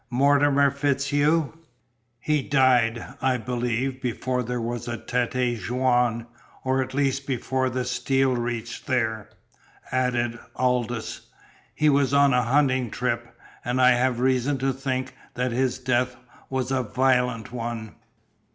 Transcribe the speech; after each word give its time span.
"Mortimer 0.09 0.71
FitzHugh" 0.71 1.53
"He 2.19 2.41
died, 2.41 3.05
I 3.21 3.37
believe, 3.37 4.01
before 4.01 4.41
there 4.41 4.59
was 4.59 4.87
a 4.87 4.97
Tête 4.97 5.59
Jaune, 5.59 6.25
or 6.63 6.81
at 6.81 6.95
least 6.95 7.27
before 7.27 7.69
the 7.69 7.85
steel 7.85 8.35
reached 8.35 8.87
there," 8.87 9.29
added 9.91 10.39
Aldous. 10.55 11.27
"He 11.75 11.87
was 11.87 12.15
on 12.15 12.33
a 12.33 12.41
hunting 12.41 12.89
trip, 12.89 13.27
and 13.63 13.79
I 13.79 13.91
have 13.91 14.19
reason 14.19 14.57
to 14.57 14.73
think 14.73 15.13
that 15.35 15.51
his 15.51 15.77
death 15.77 16.15
was 16.49 16.71
a 16.71 16.81
violent 16.81 17.51
one." 17.51 17.93